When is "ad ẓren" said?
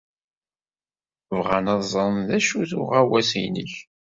1.73-2.17